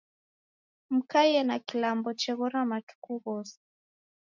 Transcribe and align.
Mukaie 0.93 1.39
na 1.47 1.55
kilambo 1.67 2.09
cheghora 2.21 2.59
matuku 2.71 3.11
ghose 3.23 3.57